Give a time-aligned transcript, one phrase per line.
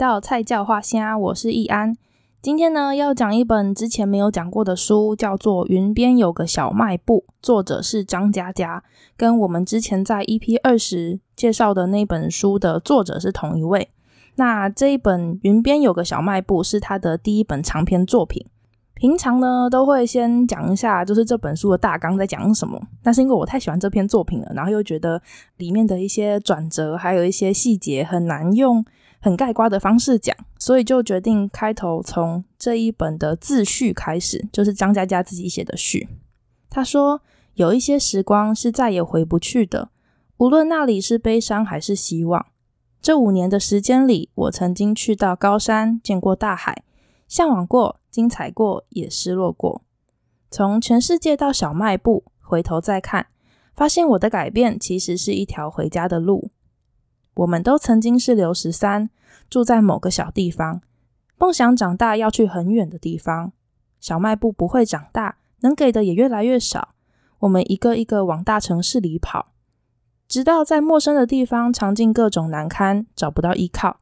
[0.00, 1.94] 欢迎来到菜鸟话声，我是易安。
[2.40, 8.82] 今天呢，要讲一本之前没有讲过的书，叫做《云边有个小卖部》，作者是张嘉佳，
[9.18, 13.90] 跟我们之前在 EP 二十介绍的那本书的作者是同一位。
[14.36, 18.46] 那这一本《云边有个小卖部》是他的第一本长篇作品。
[18.94, 22.80] 平常呢，都会先讲一下，就是这本书的大纲在讲什么。
[23.02, 25.20] 但是因为我太喜欢这篇作品了，然后又觉得
[25.58, 28.82] 里面的一些转折，还有一些细节很难用
[29.20, 36.08] 很概括的方式讲，所以就决定开头从这一本的自序开始，就是张嘉佳自己写的序。
[36.68, 37.20] 他说
[37.54, 39.90] ：“有一些时光是再也回不去的，
[40.38, 42.46] 无论那里是悲伤还是希望。
[43.02, 46.82] 这五年的时间里，我曾经去到高山，见过大海，
[47.28, 49.82] 向往过。”精彩过，也失落过。
[50.50, 53.28] 从全世界到小卖部，回头再看，
[53.76, 56.50] 发现我的改变其实是一条回家的路。
[57.40, 59.08] 我们都曾经是刘十三，
[59.48, 60.82] 住在某个小地方，
[61.38, 63.52] 梦想长大要去很远的地方。
[63.98, 66.90] 小卖部不会长大，能给的也越来越少。
[67.38, 69.52] 我们一个一个往大城市里跑，
[70.28, 73.96] 直到在陌生的地方尝尽各种难堪，找不到依靠，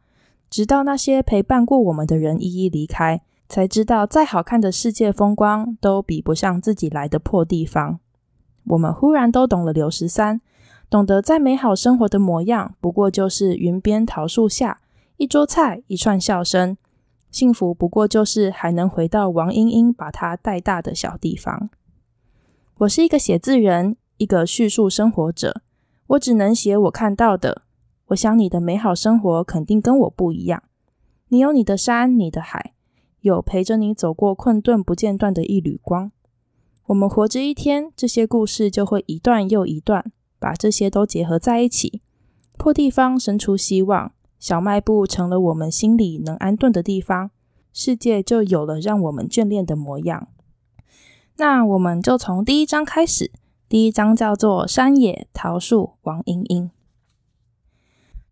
[0.50, 3.22] 直到那些陪伴过我们的人一一离开。
[3.48, 8.00] 才知道，再好看的世界风光都比不上自己来的破地方。
[8.66, 10.40] 我们忽然都懂了刘十三，
[10.90, 14.80] 懂得再美好生活的模样，不过就是云边桃树下，
[15.18, 16.76] 一桌菜，一串笑声。
[17.30, 21.68] 幸福不过就是还能回到王英英把她带大的小地方。
[22.78, 25.60] 我是一个写字人，一个叙述生活者，
[26.06, 27.62] 我只能写我看到的。
[28.06, 30.62] 我想你的美好生活肯定跟我不一样。
[31.28, 32.72] 你有你的山，你的海。
[33.20, 36.12] 有陪着你走过困顿不间断的一缕光。
[36.86, 42.00] 我们活着一天，这些故事就会一段又一段，把这些都结合在一起。
[42.56, 47.30] 破地方生出希望，小卖部成了我们心里能安顿的地方，
[47.72, 50.28] 世界就有了让我们眷恋的模样。
[51.36, 53.30] 那我们就从第一章开始，
[53.68, 56.64] 第一章叫做《山野桃树王莺莺》。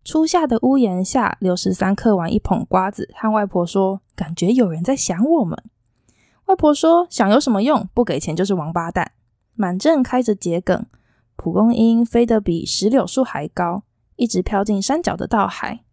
[0.03, 5.61] 初夏的屋檐下，刘十三嗑完一捧瓜子，和外婆说：“感觉有人在想我们。”
[6.47, 7.89] 外婆说：“想有什么用？
[7.93, 9.11] 不给钱就是王八蛋。”
[9.55, 10.85] 满镇开着桔梗，
[11.37, 13.83] 蒲公英飞得比石榴树还高，
[14.17, 15.85] 一直飘进山脚的稻海。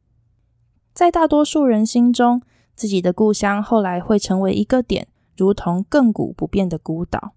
[0.93, 2.43] 在大多数人心中，
[2.75, 5.07] 自己的故乡后来会成为一个点，
[5.37, 7.35] 如同亘古不变的孤岛。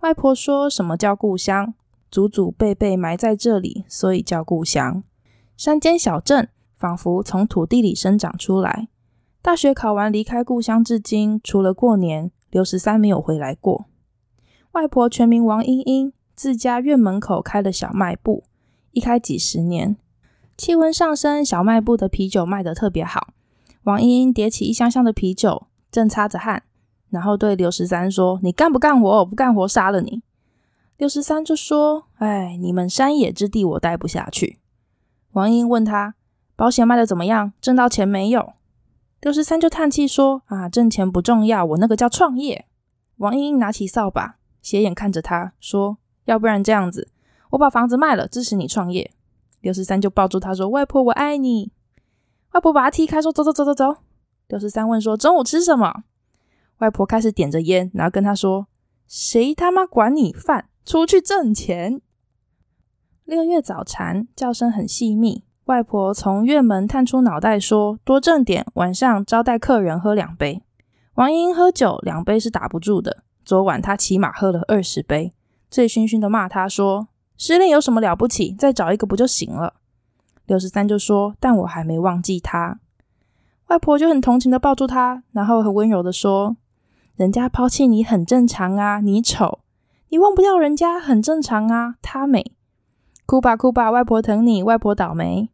[0.00, 1.74] 外婆说什么叫故乡？
[2.10, 5.04] 祖祖辈辈埋在这里，所以叫故乡。
[5.56, 8.88] 山间小镇仿佛从土地里生长出来。
[9.40, 13.86] 大学考完离开故乡至今，除了过年，刘十三没有回来过。
[14.72, 18.44] 外婆全名王英英，自家院门口开了小卖部，
[18.92, 19.98] 一开几十年，
[20.56, 23.34] 气温上升，小卖部的啤酒卖得特别好。
[23.82, 26.62] 王英英叠起一箱箱的啤酒，正擦着汗，
[27.10, 29.22] 然后对刘十三说：“你干不干活？
[29.26, 30.22] 不干活杀了你。”
[30.96, 34.60] 刘十三就说：“哎，你们山野之地，我待不下去。”
[35.32, 36.14] 王英问他
[36.56, 37.52] ：“保险卖得怎么样？
[37.60, 38.54] 挣到钱没有？”
[39.20, 42.64] 刘十三就叹气说：“啊，挣钱不重要，我那个叫创业。”
[43.18, 45.98] 王英英拿起扫把，斜眼看着他说
[46.30, 47.08] ：“要不然这样子，
[47.50, 49.10] 我把房子卖了，支持你创业。”
[49.60, 51.72] 刘十三就抱住他说：“外婆，我爱你。”
[52.54, 53.96] 外婆把他踢开，说：“走走走走走。”
[54.48, 56.04] 刘十三问说：“中午吃什么？”
[56.78, 58.68] 外婆开始点着烟，然后跟他说
[59.06, 60.68] ：“谁他妈管你饭？
[60.84, 62.00] 出去挣钱。”
[63.26, 65.44] 六月早禅，叫声很细密。
[65.66, 70.62] 外婆从院门探出脑袋说：“多挣点，晚上招待客人喝两杯。”
[71.14, 73.24] 王英喝酒，两杯是打不住的。
[73.44, 75.34] 昨晚他起码喝了二十杯，
[75.70, 77.08] 醉醺醺的骂他说
[77.38, 78.52] ：“失恋有什么了不起？
[78.52, 79.74] 再找一个不就行了？”
[80.46, 82.80] 刘十三就说：“但我还没忘记他。”
[83.68, 86.56] 外婆就很同情的抱住他，然后很温柔的说
[87.14, 89.60] ：“人家抛弃你很正常啊，你丑，
[90.08, 92.52] 你忘不掉人家很正常啊，他美。”
[93.24, 95.50] 哭吧哭吧，外婆疼你，外婆倒霉。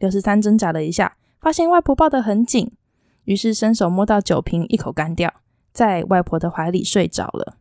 [0.00, 2.72] 刘十三挣扎了一下，发现外婆抱得很紧，
[3.26, 5.32] 于是伸手摸到酒瓶，一口干掉，
[5.72, 7.58] 在外婆的怀里睡着了。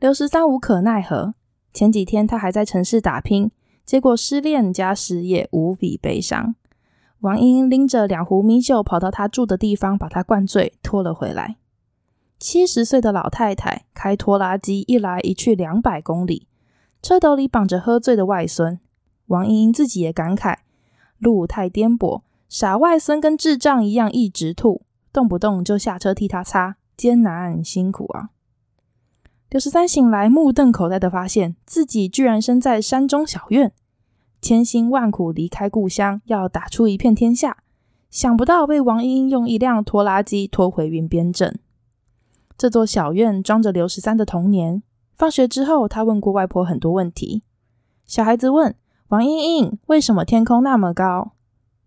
[0.00, 1.34] 刘十三无可奈何。
[1.74, 3.50] 前几天他还在城市打拼，
[3.84, 6.54] 结果失恋加失业，无比悲伤。
[7.18, 11.56] 王莺莺拎着两壶米酒跑到他住的地方，把他灌醉，拖了回来。
[12.38, 16.48] 七十岁的老太太开拖拉机一来一去两百公里。
[17.02, 18.80] 车斗里绑着喝醉的外孙，
[19.26, 20.56] 王莺莺自己也感慨：
[21.18, 24.80] 路太颠簸，傻外孙跟智障一样一直吐，
[25.12, 28.30] 动不动就下车替他擦，艰难辛苦啊！
[29.50, 33.72] 刘十三醒来，目瞪口呆的发现自己居然身在山中小院，
[34.40, 37.56] 千辛万苦离开故乡，要打出一片天下，
[38.10, 41.58] 想不到被王英英用一辆拖拉机拖回云边镇。
[42.56, 44.84] 这座小院装着刘十三的童年。
[45.16, 47.42] 放学之后，他问过外婆很多问题。
[48.06, 48.76] 小孩子问
[49.08, 51.32] 王英英：“为什么天空那么高？”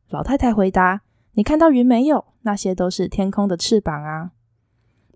[0.09, 1.01] 老太太回答
[1.35, 2.25] ：“你看到云没有？
[2.41, 4.31] 那些都是天空的翅膀啊。”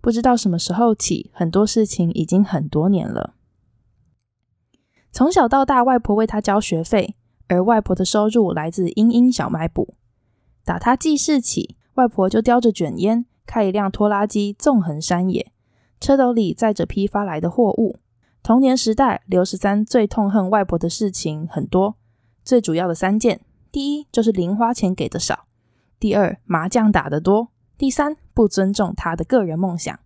[0.00, 3.34] 不知道什么时候起，很多事情已经很多年了。
[5.10, 7.16] 从小到大，外婆为他交学费，
[7.48, 9.94] 而外婆的收入来自英英小卖部。
[10.64, 15.50] 打他记事起，外婆就叼着卷烟，开一辆拖拉机纵横山野，
[15.98, 17.96] 车斗里载着批发来的货物。
[18.42, 21.96] 童年时代，刘十三最痛恨外婆的事情很多，
[22.44, 23.40] 最主要的三件：
[23.72, 25.46] 第一就是零花钱给的少；
[25.98, 27.48] 第二，麻将打得多；
[27.78, 29.98] 第三，不尊重他的个人梦想。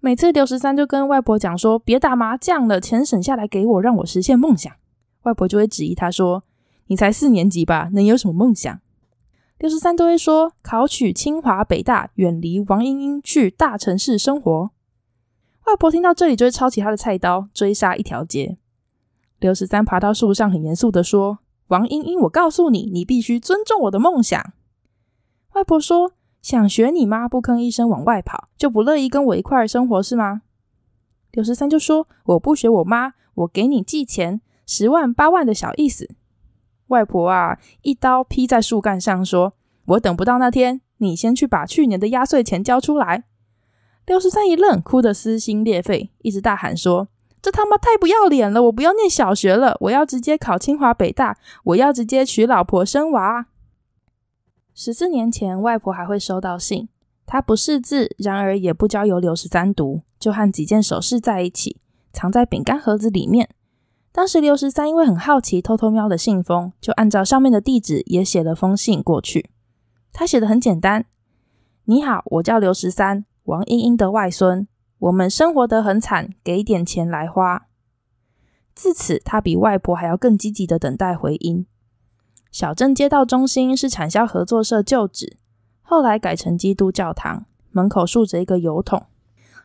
[0.00, 4.70] 每次刘十三就跟外婆讲说：“别打麻将了，钱省下来给我，让我实现梦想。”
[5.22, 6.42] 外婆就会质疑他说
[6.88, 8.80] ：“你才四年级吧，能有什么梦想？”
[9.58, 14.70] 刘十三都会说：“考取清华北大，远离王英英，去大城市生活。”
[15.66, 18.58] 外婆听到这里，就会抄起她的菜刀，追杀一条街。
[19.38, 21.38] 刘十三爬到树上，很严肃的说
[21.68, 24.52] ：“王英英，我告诉你，你必须尊重我的梦想。”
[25.54, 26.12] 外婆说
[26.44, 30.42] ：“想学你妈不吭一声往外跑，就不乐意跟我一块儿生活是吗？”
[31.32, 36.10] 刘十三就说：“我不学我妈，我给你寄钱，十万八万的小意思。”
[36.88, 39.54] 外婆啊，一刀劈在树干上，说
[39.96, 43.24] ：“我等不到那天，你先去把去年的压岁钱交出来。”
[44.04, 47.08] 刘十三一愣，哭得撕心裂肺，一直大喊说
[47.40, 48.64] ：“这他妈太不要脸了！
[48.64, 53.46] 我不要念小学了，我要直接考清华北大，我要直接娶老婆生娃。”
[54.74, 56.88] 十四年前，外婆还会收到信，
[57.24, 61.80] 她不识字，然而也不交由刘十三读，就和几件首饰在一起，
[62.12, 63.48] 藏在饼干盒子里面。
[64.10, 69.50] 当时刘十三因为很好奇，偷偷瞄了信封，就按照上面的地址也写了封信过去。
[70.12, 71.06] 他写的很简单
[71.86, 74.66] ：“你好，我叫刘十三。”王英英的外孙，
[74.98, 77.66] 我们生活得很惨，给点钱来花。
[78.74, 81.66] 自此，他比外婆还要更积极的等待回音。
[82.54, 85.38] 小镇街道中心是产销合作社旧址，
[85.82, 89.06] 后来改成基督教堂，门口竖着一个邮筒。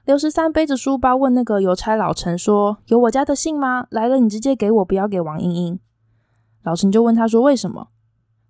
[0.06, 3.86] 刘十三背着书包问那个邮差老陈说：“有我家的信吗？
[3.92, 5.80] 来了，你直接给我，不要给王英英。”
[6.66, 7.90] 老陈就问他说：“为什么？”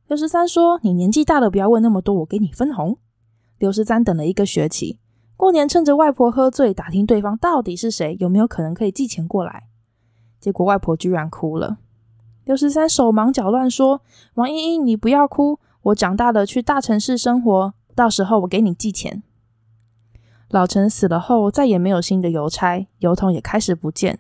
[0.08, 2.98] 刘十三说：“你年纪大了，不要问那么多，我给你分红。”
[3.60, 5.00] 刘十三等了一个学期。
[5.36, 9.64] 过年趁着外婆喝醉，打听对方到底是谁，有没有可能可以寄钱过来。
[10.40, 11.80] 结果外婆居然哭了。
[12.50, 14.02] 刘十三手忙脚乱说
[14.34, 19.22] ：“王英英，你不要哭，我长大了去大城市生活，到时候我给你寄钱。”
[20.50, 24.18] 老陈死了后，再也没有新的邮差，邮筒也开始不见。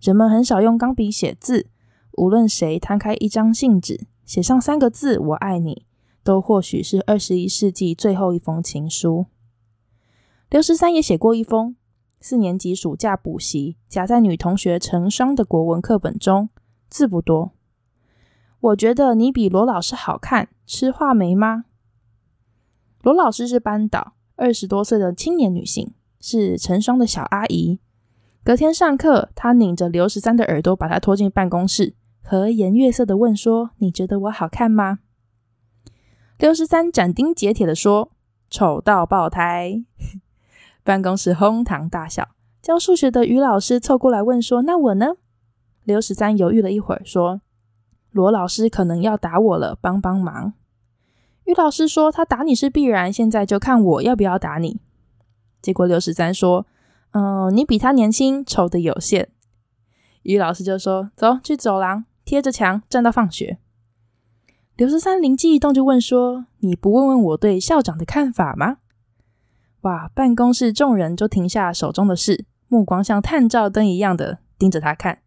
[0.00, 1.66] 人们很少用钢笔写字，
[2.12, 5.84] 无论谁摊开一张信纸，写上三个字“我爱你”，
[6.22, 9.26] 都或许是二十一世纪最后一封情书。
[10.48, 11.74] 刘十三也写过一封，
[12.20, 16.48] 四年级暑假补习，夹在女同学陈双的国文课本中，
[16.88, 17.50] 字不多。
[18.62, 21.64] 我觉得你比罗老师好看，吃话梅吗？
[23.02, 27.80] 罗老师是班导，二十多岁的青年女性，是成双的小阿姨。
[28.44, 35.00] 隔天上课，她拧着刘十三的耳朵，把他拖进办公室，和颜悦色的问说：“你觉得我好看吗？”
[36.38, 38.12] 刘十三斩钉截铁的说
[38.48, 39.84] ：“丑到爆胎。
[40.84, 42.28] ”办公室哄堂大笑。
[42.60, 45.16] 教数学的于老师凑过来问说：“那我呢？”
[45.82, 47.40] 刘十三犹豫了一会儿，说
[48.12, 50.52] ：“罗老师可能要打我了，帮帮忙。”
[51.44, 54.80] 于老师说：“他打你是必然，现在就看我要不要打你。”
[55.60, 56.66] 结果刘十三说
[57.10, 59.28] ：“嗯、你比他年轻，丑的有限。”
[60.22, 63.58] 于老师就说：“走去走廊，贴着墙站到放学。”
[64.76, 68.78] 刘十三灵机一动，就问说：“你不问问我对校长的看法吗？”
[69.82, 70.08] 哇！
[70.14, 75.18] 办公室众人就停下手中的事，目光像探照灯一样的盯着他看。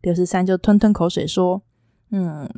[0.00, 1.62] 刘十三就吞吞口水说
[2.10, 2.48] ：“嗯，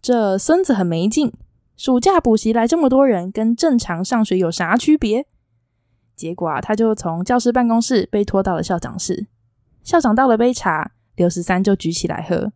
[0.00, 1.32] 这孙子很没劲。
[1.76, 5.26] 暑假补习来这么多人，跟正常上学有啥区别？”
[6.14, 9.26] 结果啊，他就从教师办公室被拖到了校长室。
[9.82, 12.52] 校长倒了杯茶，刘十三就举起来喝。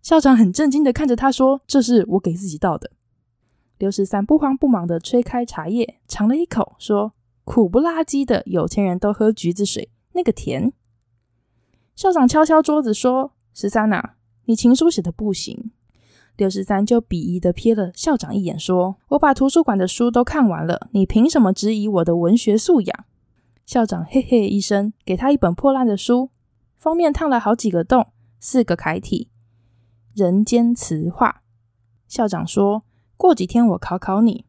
[0.00, 2.92] 校长很震惊的看着他说：“这是我给自己倒的。”
[3.78, 7.12] 刘十三不慌不忙的吹开茶叶，尝了一口，说。
[7.44, 10.70] 苦不拉几的，有钱人都喝橘子水，那个甜。
[11.96, 14.10] 校长敲敲桌子说：“十三呐，
[14.44, 15.70] 你情书写的不行。”
[16.38, 23.04] 刘十三就鄙夷的瞥了校长一眼，说：“我把图书馆的书都看完了，你凭什么质疑我的文学素养？”
[23.66, 26.30] 校长嘿嘿一声，给他一本破烂的书，
[26.76, 28.06] 封面烫了好几个洞，
[28.38, 29.30] 四个楷体
[30.14, 31.42] ：“人间词话。”
[32.06, 32.84] 校长说
[33.18, 34.44] ：“过几天我考考你。”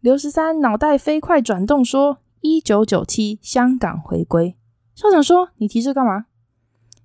[0.00, 4.56] 刘十三脑袋飞快转动，说：“一九九七香港回归。”
[4.96, 6.26] 校长说：“你提这干嘛？”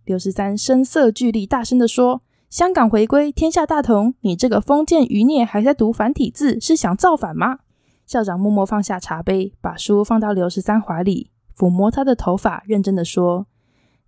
[0.03, 4.13] 刘十三声色俱厉，大声的说：“香港回归，天下大同！
[4.21, 7.59] 你这个封建余孽，还在读繁体字，是想造反吗？”
[8.07, 13.47] 校长默默放下茶杯，把书放到刘十三怀里，抚摸他的头发，认真的说：“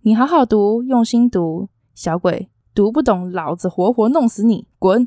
[0.00, 4.66] 你好好读，用心读，小鬼，读不懂，老子活活弄死你！
[4.78, 5.06] 滚！”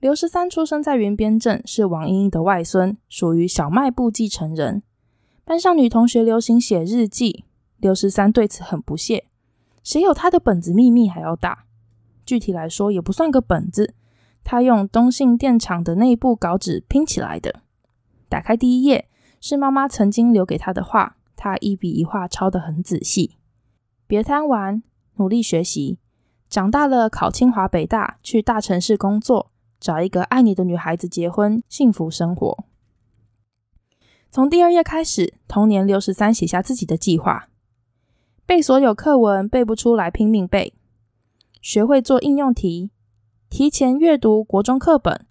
[0.00, 4.82] 刘十三出生在云边镇，是王英英的外孙，属于小卖部继承人。
[5.44, 7.44] 班上女同学流行写日记，
[7.76, 9.26] 刘十三对此很不屑。
[9.84, 11.65] 谁有他的本子秘密还要大？
[12.26, 13.94] 具体来说，也不算个本子，
[14.44, 17.62] 他用东信电厂的内部稿纸拼起来的。
[18.28, 19.08] 打开第一页，
[19.40, 23.36] 是妈妈曾经留给他的话，他一笔一画抄得很仔细。
[24.06, 24.82] 别贪玩，
[25.14, 25.98] 努力学习，
[26.50, 29.52] 长大了考清华北大，去大城市工作。
[29.78, 32.64] 找一个爱你的女孩子结婚，幸福生活。
[34.30, 37.48] 从第二页开始，同年六十三写下自己的计划：
[38.46, 40.72] 背所有课文，背不出来拼命背；
[41.60, 42.90] 学会做应用题，
[43.48, 45.26] 提前阅读国中课本，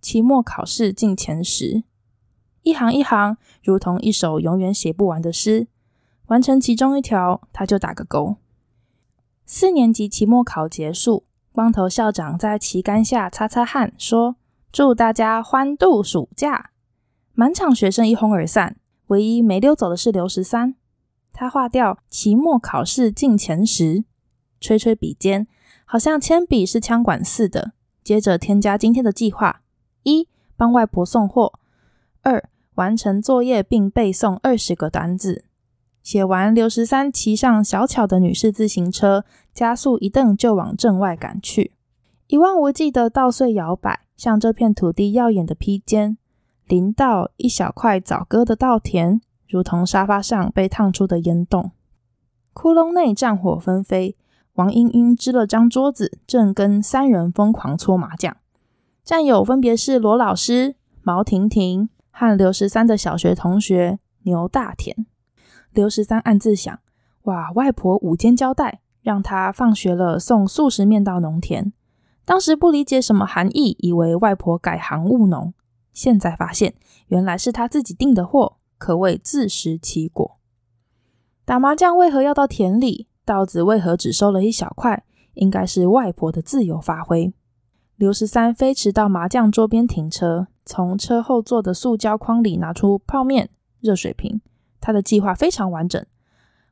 [0.00, 1.84] 期末考试进前十。
[2.62, 5.68] 一行一行，如同一首永远写不完的诗。
[6.26, 8.36] 完成其中一条，他就打个勾。
[9.46, 11.24] 四年级期末考结束。
[11.50, 14.36] 光头校长在旗杆下擦擦汗，说
[14.70, 16.70] ：“祝大家欢度暑假。”
[17.34, 18.76] 满场学生一哄而散，
[19.08, 20.76] 唯一没溜走的是刘十三。
[21.32, 24.04] 他划掉期末考试进前十，
[24.60, 25.48] 吹吹笔尖，
[25.90, 27.72] 好像铅笔是枪管似的。
[28.04, 29.62] 接着添加今天的计划：
[30.02, 31.54] 一、帮外婆送货；
[32.20, 35.46] 二、完成作业并背诵二十个单字。
[36.02, 41.72] 写完，刘十三骑上小巧的女士自行车，加速一蹬就往镇外赶去。
[42.26, 46.18] 一望无际的稻穗摇摆，像这片土地耀眼的披肩。
[46.66, 51.70] 林道一小块早割的稻田，如同沙发上被烫出的烟洞。
[52.52, 54.16] 窟窿内战火纷飞，
[54.58, 58.36] 王英英支了张桌子，正跟三人疯狂搓麻将。
[59.04, 65.06] 战友分别是罗老师、毛婷婷和刘十三的小学同学牛大田。
[65.70, 66.76] 刘十三暗自想
[67.22, 71.72] ：“哇，外婆午间交代，让他放学了送速食面到农田。
[72.24, 75.54] 当时不理解什么含义，以为外婆改行务农。
[75.92, 76.74] 现在发现，
[77.06, 80.38] 原来是他自己订的货，可谓自食其果。
[81.44, 83.06] 打麻将为何要到田里？
[83.28, 85.04] 稻子为何只收了一小块？
[85.34, 87.30] 应该是外婆的自由发挥。”
[87.96, 94.40] 刘十三飞驰到麻将桌边停车，从车后座的塑胶筐里拿出泡面、热水瓶。
[94.80, 96.02] 他的计划非常完整。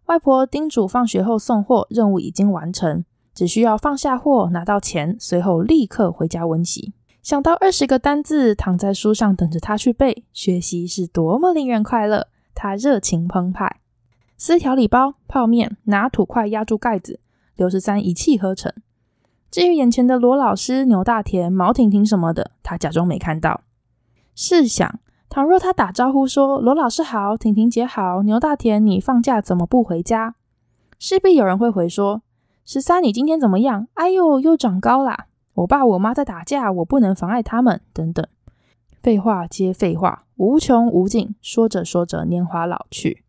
[0.06, 6.94] 外婆叮嘱放学后送货，任务已经完成，只需要放下货，拿到钱，随后立刻回家温习。
[7.22, 12.28] 想到二十个单字躺在书上等着他去背，学习是多么令人快乐。
[12.54, 13.80] 他热情澎湃。
[14.36, 17.20] 撕调理包、泡面，拿土块压住盖子。
[17.56, 18.72] 刘十三一气呵成。
[19.50, 23.62] 至于眼前的罗老师、牛大田、毛婷婷什么的，他假装没看到。
[24.34, 25.00] 试想。
[25.28, 30.36] 倘若他打招呼说：“罗老师好，婷婷姐好，牛大田，你放假怎么不回家？”
[30.98, 32.22] 势必有人会回说
[32.64, 33.88] ：“十三，你今天怎么样？
[33.94, 35.26] 哎呦，又长高啦！
[35.54, 38.24] 我爸我妈在打架，我不能妨碍他们。”等等，
[39.02, 41.34] 废话接废话，无穷无尽。
[41.42, 43.24] 说着说着，年华老去。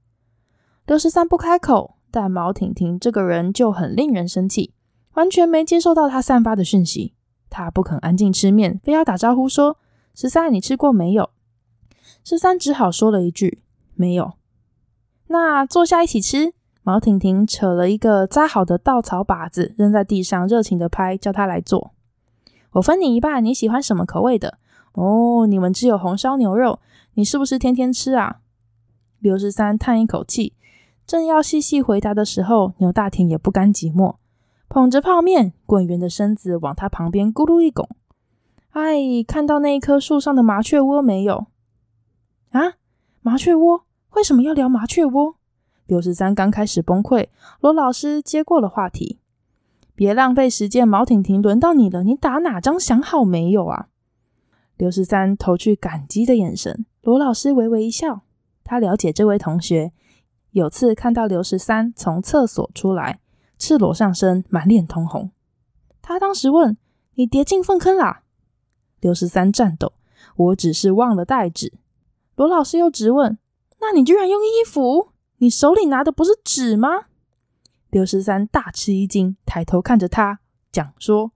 [0.87, 4.73] 刘十三不开口，但毛婷婷这个人就很令人生气，
[5.15, 7.13] 完全没接受到他散发的讯息。
[7.49, 9.77] 他不肯安静吃面，非要打招呼说
[10.15, 11.29] ：“十三，你吃过没有？”
[12.23, 13.61] 十三只好说了一句
[13.95, 14.35] ：“没有。”
[15.27, 16.53] 那坐下一起吃。
[16.83, 21.91] 毛婷婷扯了一个扎好的稻草把子扔在地上，热情的拍，叫他来坐。
[22.71, 24.57] 我分你一半，你喜欢什么口味的？
[24.93, 26.79] 哦，你们只有红烧牛肉，
[27.15, 28.39] 你是不是天天吃啊？
[29.19, 30.53] 刘十三叹一口气，
[31.07, 34.17] 正要细细回答的时候，牛大田也不甘寂寞，
[34.67, 37.87] 捧着泡面，滚圆的身子往他旁边咕噜一拱。
[38.71, 41.47] 哎，看到那一棵树上的麻雀窝没有？
[42.49, 42.73] 啊，
[43.21, 43.85] 麻雀窝？
[44.15, 45.35] 为什么要聊麻雀窝？
[45.85, 47.27] 刘十三刚开始崩溃，
[47.61, 49.19] 罗老师接过了话题
[49.95, 53.87] ：“别浪费时间，毛婷婷，轮到你了，你打哪张想好没有啊？”
[54.75, 58.23] 刘十三投去感激的眼神，罗老师微微一笑，
[58.65, 59.93] 他了解这位同学。
[60.57, 63.19] 有次看到刘十三从厕所出来，
[63.59, 65.29] 赤裸上身，满脸通红，
[66.01, 66.75] 他当时问
[67.13, 68.23] ：“你跌进粪坑啦？”
[68.99, 69.93] 刘十三颤抖
[70.35, 71.73] ：“我只是忘了带纸。”
[72.35, 73.37] 罗老师又质问
[73.79, 75.09] ：“那你居然用衣服？
[75.37, 76.89] 你手里拿的不是纸吗？”
[77.91, 80.39] 刘十三大吃一惊，抬头看着他
[80.71, 81.33] 讲说：“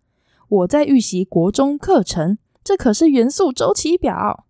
[0.49, 4.45] 我在预习国中课程，这可是元素周期表。”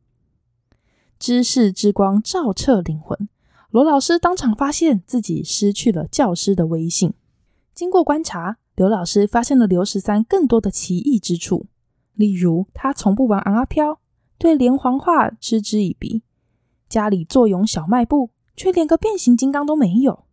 [1.19, 3.27] 知识之光照彻灵魂。
[3.71, 7.13] 罗老师当场发现自己失去了教师的威信。
[7.73, 11.67] 经过观察，刘老师发现了刘十三更多的奇异之处，
[12.13, 13.99] 例如他从不玩昂啊飘，
[14.37, 16.21] 对连环画嗤之以鼻，
[16.89, 20.25] 家里坐拥小卖部，却连个变形金刚都没有。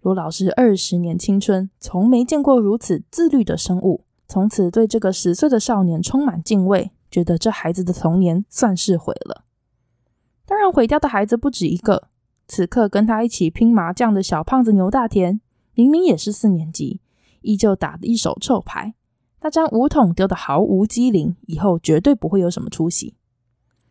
[0.00, 9.44] 罗老师二十年青春，从没见过如此自律的生物，从此对这个十岁的少年充满敬畏，觉得这孩子的童年算是毁了。
[10.46, 12.08] 当然，毁掉的孩子不止一个。
[12.48, 15.40] 此刻跟他一起拼麻将的小胖子牛大田，
[15.74, 17.02] 明明也是四年级，
[17.42, 18.94] 依旧打得一手臭牌。
[19.42, 23.14] 那张五筒丢得毫无机灵，以后绝对不会有什么出息。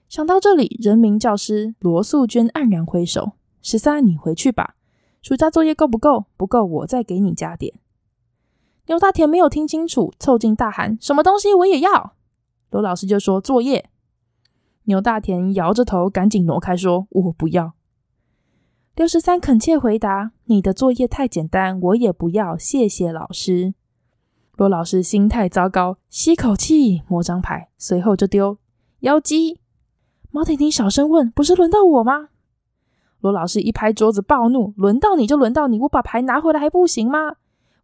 [0.10, 4.76] 想到这里，人民教师罗素娟黯然挥手：“十三，你回去吧。
[5.22, 6.26] 暑假作业够不够？
[6.36, 7.76] 不够，我再给你加点。”
[8.88, 11.54] 牛大田没有听清楚，凑近大喊：“什么东西？
[11.54, 12.16] 我也要！”
[12.72, 13.90] 罗老师就说：“作业。”
[14.86, 17.74] 牛大田摇着头，赶紧挪开，说：“我不要。”
[18.98, 23.75] 六十三恳切回答：“你的作业太简单，我也不要，谢谢老师。”
[24.58, 28.58] 罗老师心态糟糕，吸口气，摸张牌，随后就丢
[29.01, 29.60] 妖姬。
[30.32, 32.30] 毛婷婷小声问：“不是轮到我吗？”
[33.22, 37.34] 罗老师一拍桌子，暴怒：“轮到你就轮到你，我把牌拿回来还不行吗？”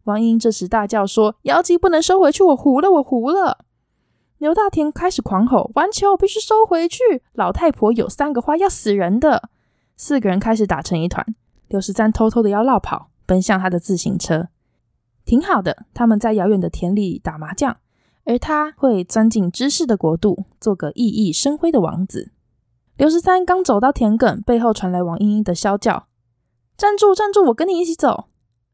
[0.02, 3.58] 王英这时大叫说：“妖姬不能收回去，我胡了，我胡了！”
[4.38, 7.22] 牛大田开始狂吼：“玩球必须收回去！
[7.34, 9.50] 老太婆有三个花，要死人的！”
[9.96, 11.24] 四个人开始打成一团，
[11.68, 14.48] 刘十三偷偷的要落跑，奔向他的自行车。
[15.24, 17.76] 挺好的，他们在遥远的田里打麻将，
[18.24, 22.32] 而他会钻进知识的国度，做个熠熠生辉的王子。
[22.96, 26.06] 刘十三刚走到田埂，背后传来王英英的啸叫
[26.76, 28.26] ：“站住，站住，我跟你一起走！”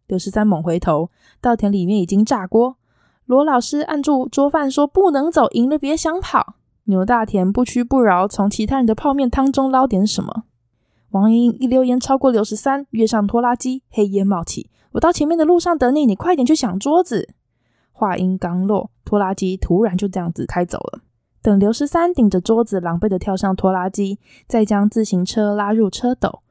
[0.08, 2.76] 刘十三猛回头，稻田里面已经炸锅。
[3.24, 6.54] 罗老师按住桌饭说：“不能走，赢了别想跑。”
[6.84, 10.42] 牛大田不屈不挠，从其他人的泡面汤中捞点什么。
[11.10, 14.70] 王英一溜烟超过刘十三，跃上拖拉机，黑烟冒起。
[14.92, 17.30] 我到前面的路上等你，你快点去抢桌子。
[17.90, 21.00] 话音刚落，拖拉机突然就这样子开走了。
[21.42, 26.42] 等刘十三顶着桌子，狼狈地跳上拖拉机，再将自行车拉入车斗。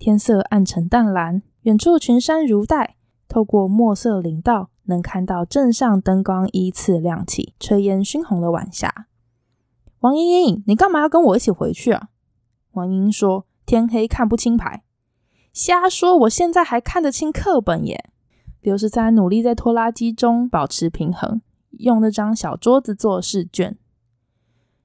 [0.00, 2.96] 天色暗沉淡蓝，远处群山如黛，
[3.28, 9.06] 透过墨色林道，能看到镇上灯光依次亮起，炊烟熏红了晚霞。
[10.00, 12.08] 王英英，你干嘛要跟我一起回去啊？
[12.72, 13.44] 王英英说。
[13.68, 14.82] 天黑看不清牌，
[15.52, 16.16] 瞎说！
[16.20, 18.08] 我现在还看得清课本耶。
[18.62, 23.76] 刘十三努力在拖拉机中保持平衡，用那张小桌子做试卷。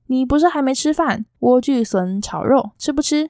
[0.07, 1.25] 你不是还没吃饭？
[1.39, 3.29] 莴苣笋炒肉，吃不吃？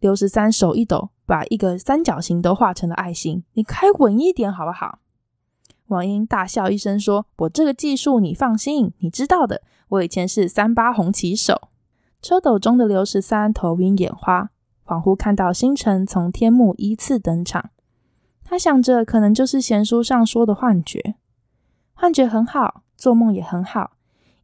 [0.00, 3.42] 刘十三手一抖，把一个三角形都画成了爱心。
[3.54, 4.98] 你开稳一点好不好？
[5.86, 11.70] 王英大笑一声说：“我这个技术你放心，你知道的，我以前是三八红旗手。”
[12.20, 14.50] 车斗中的刘十三头晕眼花。
[14.86, 17.70] 恍惚看到星辰从天幕依次登场，
[18.44, 21.14] 他想着可能就是闲书上说的幻觉。
[21.94, 23.92] 幻觉很好，做梦也很好，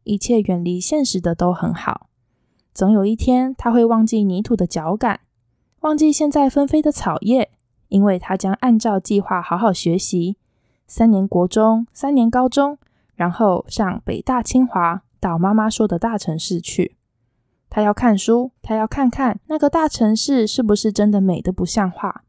[0.03, 2.07] 一切远离现实的都很好。
[2.73, 5.19] 总有一天，他会忘记泥土的脚感，
[5.81, 7.51] 忘记现在纷飞的草叶，
[7.89, 10.37] 因为他将按照计划好好学习，
[10.87, 12.79] 三年国中，三年高中，
[13.13, 16.95] 然后上北大清华，到妈妈说的大城市去。
[17.73, 22.25] 他要看书，他要看看那个大城市是不是真的美得不像话，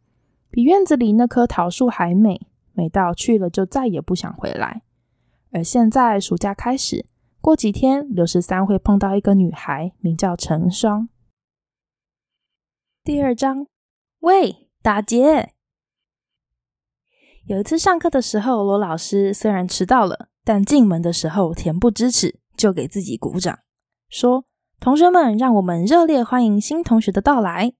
[0.53, 4.83] 比院子里那棵桃树还美，美到去了就再也不想回来。
[5.51, 7.05] 而现在暑假开始，
[7.41, 11.09] 过几天刘十三会碰到一个女孩，名叫陈双。
[13.03, 13.67] 第二章，
[14.21, 15.55] 喂，打劫！
[17.47, 23.59] 有一次上课的时候，罗老师虽然迟到了，但进门的时候恬不知耻，就给自己鼓掌，
[24.09, 24.45] 说。
[24.83, 27.73] 同学们，让我们热烈欢迎新同学的到来。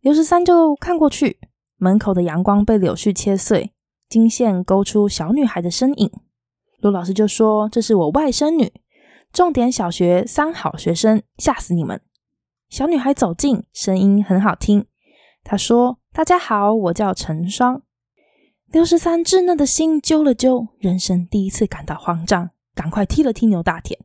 [0.00, 1.38] 刘十三就看过去，
[1.78, 3.72] 门口的阳光被柳絮切碎，
[4.06, 6.10] 金线勾出小女孩的身影。
[6.80, 8.70] 罗老师就说：“这是我外甥女，
[9.32, 11.98] 重点小学三好学生，吓死你们！”
[12.68, 14.84] 小女孩走近，声音很好听。
[15.42, 17.80] 她说：“大家好，我叫陈双。”
[18.70, 23.98] 刘十三稚嫩的心揪了揪，人生第一次感到慌张，赶快踢了踢牛大田。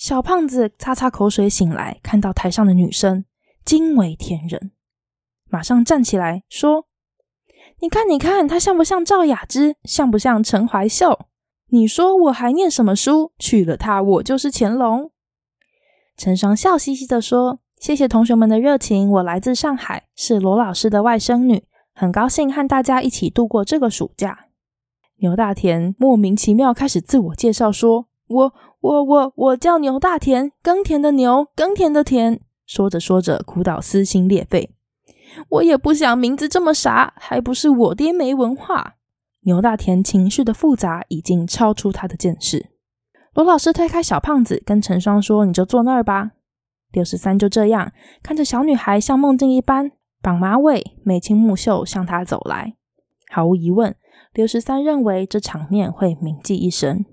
[0.00, 3.26] 小胖子擦擦口水醒来，看到台上的女生，
[3.66, 4.72] 惊为天人，
[5.50, 6.86] 马上站起来说
[7.80, 9.76] ：“你看，你看，她像不像赵雅芝？
[9.84, 11.26] 像不像陈怀秀？
[11.66, 13.32] 你说我还念什么书？
[13.38, 15.12] 娶了她，我就是乾隆。”
[16.16, 24.46] 陈双笑嘻嘻地说：“谢谢同学们的热情，我来自上海，是罗老师的外甥女，很高兴和大家一起度过这个暑假。”
[25.20, 32.40] 牛大田莫名其妙开始自我介绍说：“我。”我我我叫牛大田，耕田的牛，耕田的田。
[32.66, 34.70] 说着说着，哭到撕心裂肺。
[35.48, 38.96] 我也不想名字这么傻，还不是我爹没文化。
[39.42, 42.70] 牛大田情绪的复杂已经超出他的见识。
[43.34, 46.32] 罗老师推开小胖子，跟陈双说：“你就坐那儿吧。”
[46.92, 52.74] 刘十三就这样看着小女孩像梦境一般绑马尾、眉清目秀向他走来。
[53.30, 53.94] 毫无疑问，
[54.32, 57.04] 刘十三认为这场面会铭记一生。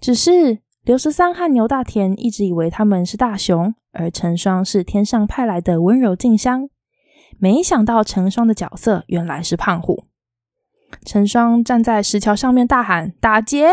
[0.00, 3.74] 只是刘十三和牛大田一直以为他们是大雄。
[3.96, 6.68] 而成双是天上派来的温柔静香，
[7.38, 10.06] 没想到成双的角色原来是胖虎。
[11.06, 13.68] 成双站在石桥上面大喊：“打劫！”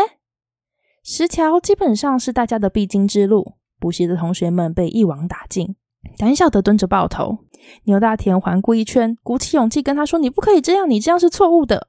[1.02, 5.74] 石桥基本上是大家的必经之路，补习的同学们被一网打尽，
[6.16, 7.38] 胆小的蹲着抱头。
[7.86, 11.88] 牛大田环顾一圈，鼓起勇气跟他说：“你不可以这样，你这样是错误的。”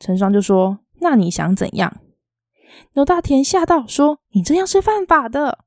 [0.00, 2.00] 成双就说：“那你想怎样？”
[2.94, 5.60] 牛大田吓到说：“你这样是犯法的。”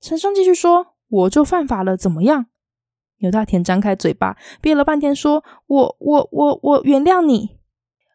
[0.00, 2.46] 陈双继续说：“我就犯法了，怎么样？”
[3.18, 7.58] 牛大田张开嘴巴，憋了半天，说：“我、我、我、我原谅你。”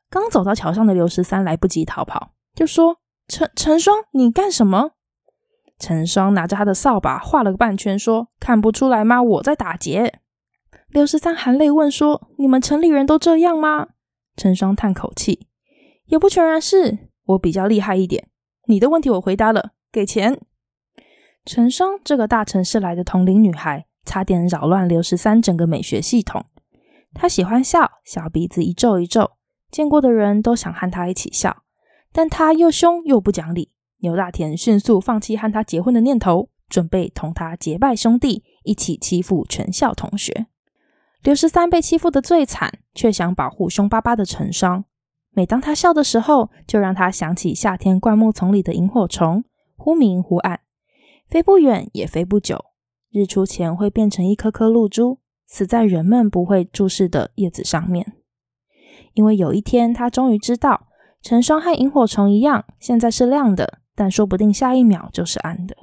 [0.10, 4.92] 刚走到桥上的刘十三来不及逃跑，就说：“陈陈双，你干什么？”
[5.78, 9.22] 陈双拿着他的扫把画了个半圈，说：“看不出来吗？
[9.22, 10.20] 我在打劫。”
[10.88, 13.90] 刘十三含泪问说：“你们城里人都这样吗？”
[14.38, 15.48] 陈双叹口气
[16.08, 18.28] ：“也不全然是，我比较厉害一点。
[18.68, 20.40] 你的问题我回答了，给钱。”
[21.46, 26.46] 陈双这个大城市来的同龄女孩，差点扰乱刘十三整个美学系统。
[27.14, 29.32] 她喜欢笑，小鼻子一皱一皱，
[29.70, 31.64] 见过的人都想和她一起笑。
[32.12, 33.72] 但她又凶又不讲理。
[34.00, 40.48] 牛大田迅速放弃和她结婚的念头，准备同她结拜兄弟，一起欺负全校同学。
[41.22, 44.86] 刘十三被欺负得最惨，却想保护凶巴巴的陈双。
[45.36, 49.44] 每当他笑的时候，就让他想起夏天灌木丛里的萤火虫，
[49.76, 50.62] 忽明忽暗。
[51.28, 52.64] 飞不远也飞不久，
[53.12, 58.14] 日出前会变成一颗颗露珠，死在人们不会注视的叶子上面。
[59.14, 60.88] 因为有一天，他终于知道，
[61.22, 65.76] 成双和萤火虫一样，现在是亮的，但说不定下一秒就是暗的。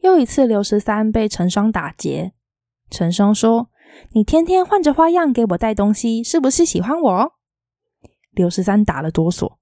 [0.00, 2.32] 又一次，刘十三被成双打劫。
[2.88, 3.68] 成双说
[4.12, 7.32] ：“你天天换着花样给我带东西，是不是喜欢我？”
[8.36, 9.56] 刘十三打了哆嗦。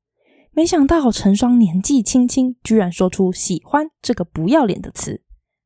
[0.50, 5.22] 没想到陈双年纪轻轻，居然说出“喜欢”这个不要脸的词，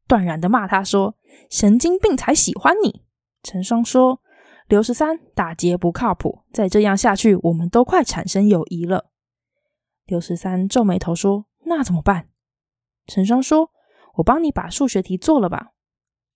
[0.06, 1.16] 断然的骂他说
[1.50, 3.02] ：“神经病才喜欢你。”
[3.42, 4.20] 陈双说
[4.68, 9.10] ：“刘十三打劫不靠谱，再这样下去，我们都快产生友谊了。”
[10.06, 12.28] 刘十三皱眉头说：“那怎么办？”
[13.06, 13.70] 陈双说
[14.16, 15.68] ：“我帮你把数学题做了吧。”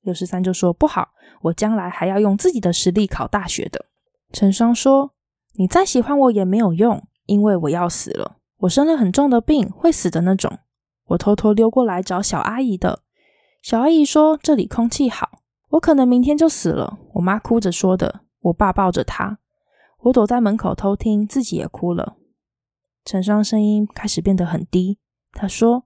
[0.02, 1.10] 刘十三就说：“不好，
[1.42, 3.86] 我将来还要用自己的实力考大学的。”
[4.32, 5.14] 陈双说
[5.54, 10.60] ：“你再喜欢我也没有用，因为我要死了。”我生了很重的病，会死的那种。
[11.06, 13.00] 我偷偷溜过来找小阿姨的。
[13.60, 16.98] 小阿姨说这里空气好，我可能明天就死了。
[17.14, 18.20] 我妈哭着说的。
[18.42, 19.38] 我爸抱着她。
[20.02, 22.16] 我躲在门口偷听，自己也哭了。
[23.04, 24.98] 陈双声音开始变得很低。
[25.32, 25.84] 他说：“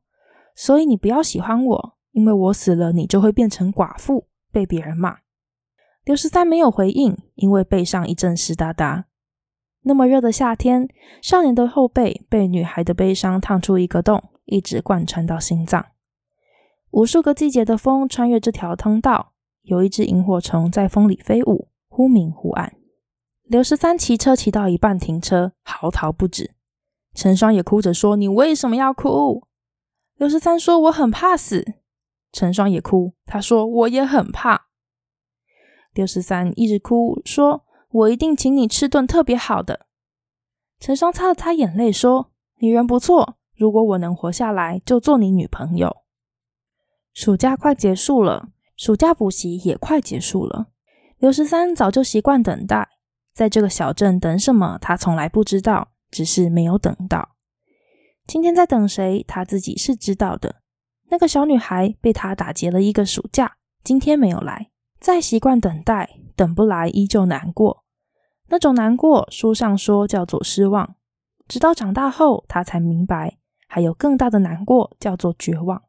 [0.55, 5.19] 所以你不要喜欢我，因为我死了，你就会变成寡妇，被别人骂。”
[6.05, 9.07] 刘十三没有回应，因为背上一阵湿哒哒。
[9.89, 10.89] 那么热的夏天，
[11.23, 15.87] 少年的后背被女孩的悲伤烫出一个洞，一直贯穿到心脏。
[16.91, 22.75] 无数个季节的风穿越这条通道，有一只萤火虫在风里飞舞，忽明忽暗。
[23.45, 26.57] 刘十三骑车骑到一半停车，嚎啕不止。
[27.15, 29.45] 陈双也哭着说：“你为什么要哭？”
[30.19, 31.65] 刘十三说：“我很怕死。”
[32.33, 34.67] 陈双也哭，他说：“我也很怕。”
[35.95, 37.63] 刘十三一直哭说。
[37.97, 39.87] 我一定请你吃顿特别好的。
[40.79, 42.31] 陈双擦了擦眼泪说
[42.61, 45.97] ：“你人不错，如果我能活下来，就做你女朋友。”
[47.15, 50.67] 暑假快结束了，暑假补习也快结束了。
[51.17, 52.87] 刘十三早就习惯等待，
[53.33, 57.31] 在这个小镇等什么，他从来不知道，只是没有等到。
[58.27, 60.57] 今天在等谁，他自己是知道的。
[61.09, 64.71] 那个小女孩被他打劫了一个暑假，今天没有来。
[65.01, 67.86] 再习惯等待，等不来依旧难过。
[68.49, 70.95] 那种难过，书上说叫做失望。
[71.49, 75.83] 直到长大后，他才明白，还有更大的难过，叫做绝望。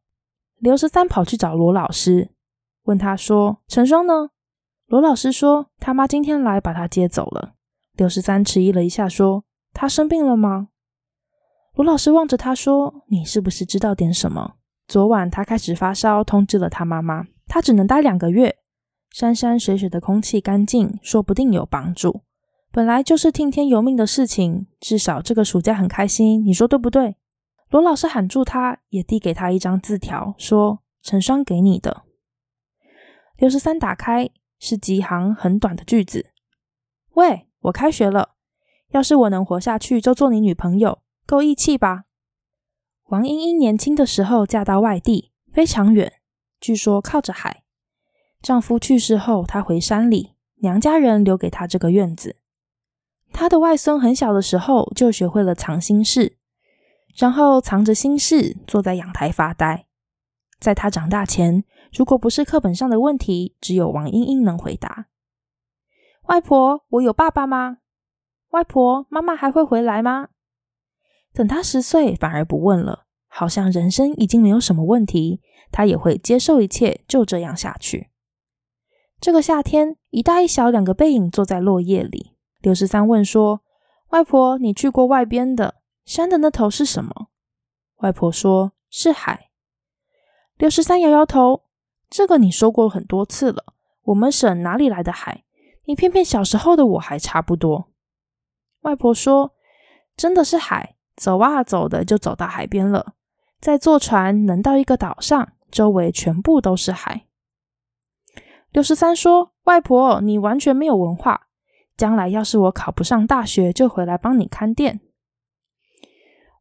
[0.60, 2.32] 刘十三跑去找罗老师，
[2.84, 4.30] 问他说：“陈双呢？”
[4.88, 7.54] 罗老师说：“他妈今天来把他接走了。”
[7.98, 9.44] 刘十三迟疑了一下，说
[9.74, 10.70] ：“他生病了吗？”
[11.76, 14.56] 罗老师望着他说：“你是不是知道点什么？
[14.88, 18.58] 昨晚他开始发烧，通知了他妈妈，他只能待两个月。
[19.12, 22.22] 山山水水的空气干净，说不定有帮助。”
[22.78, 27.16] 本来就是听天由命的事情，至少这个暑假很开心，你说对不对？
[27.72, 32.04] 罗老师喊住他，也递给他一张字条，说：“成双给你的。”
[33.40, 36.28] 六十三打开是几行很短的句子
[37.18, 38.36] ：“喂，我开学了，
[38.92, 42.04] 要是我能活下去，就做你女朋友，够义气吧？”
[43.10, 46.14] 王英英年轻的时候嫁到外地，非常远，
[46.60, 47.64] 据说靠着海。
[48.40, 52.36] 丈夫去世后，她回山里，娘家人留给她这个院子。
[53.38, 56.38] 他的外孙很小的时候就学会了藏心事，
[57.16, 59.86] 然后藏着心事坐在阳台发呆。
[60.60, 65.06] 在他长大前，如果不是课本上的问题，只有王英英能回答
[66.30, 67.78] ：“外婆，我有爸爸吗？
[68.50, 70.30] 外婆，妈妈还会回来吗？”
[71.32, 78.10] 等他十岁，反而不问了，好像人生已经没有什么问题，他也会接受一切，就这样下去。
[79.22, 82.37] 这个夏天，一大一小两个背影坐在落叶里。
[82.68, 83.62] 六十三问说
[84.12, 87.28] ：“外婆，你去过外边的山的那头是什么？”
[88.04, 89.52] 外婆说：“是海。”
[90.60, 91.64] 六十三摇摇头
[92.12, 93.64] ：“这个你说过很多次了，
[94.04, 95.46] 我们省哪里来的海？
[95.86, 97.88] 你骗骗小时候的我还差不多。”
[98.84, 99.54] 外婆说
[100.18, 103.14] ：“真的是海。”走啊走的，就走到海边了。
[103.62, 107.28] 再坐船，能到一个岛上，周围全部都是海。
[108.72, 111.47] 六十三说：“外婆，你完全没有文化。
[111.98, 115.02] 将来要是我考不上大学，就回来帮你看店。”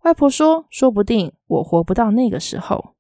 [0.03, 2.95] 外婆说：“说不定我活不到那个时候。”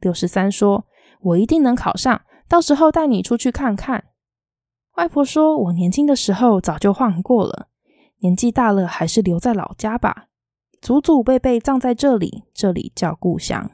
[0.00, 0.86] 刘十三说
[1.20, 4.04] ：“我一定能考上，到时候带你出去看看。”
[4.96, 7.68] 外婆说：“我年轻的时候早就晃过了，
[8.18, 10.26] 年纪大了还是留在老家吧。”
[10.80, 13.72] 祖祖辈辈葬在这里，这里叫故乡。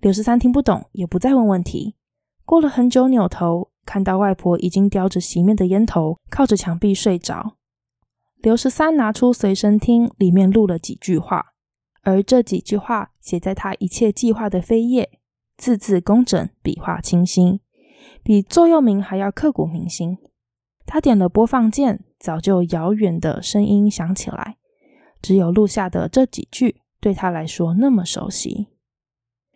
[0.00, 1.96] 刘十三听不懂，也不再问问题。
[2.44, 7.56] 过了很久，扭头看到外婆已经叼着熄灭的烟头，靠着墙壁睡着。
[8.42, 11.54] 刘十三拿出随身听，里面录了几句话，
[12.02, 15.18] 而这几句话写在他一切计划的扉页，
[15.56, 17.60] 字字工整，笔画清新，
[18.22, 20.18] 比座右铭还要刻骨铭心。
[20.84, 24.58] 他点了播放键，早就遥远的声音响起来。
[25.22, 28.68] 只有录下的这几句对他来说那么熟悉。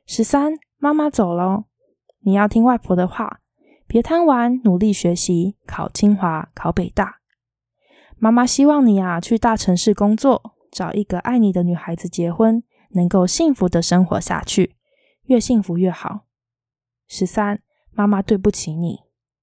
[0.06, 1.64] 十三，妈妈走喽，
[2.20, 3.41] 你要听外婆的话，
[3.92, 7.18] 别贪玩，努力学习，考清华，考北大。
[8.16, 14.76] 妈妈希望你啊，去大城市工作，找一个爱你的女孩子结婚，能够幸福的生活下去，
[15.24, 16.20] 越幸福越好。
[17.06, 19.00] 十三，妈妈对不起你。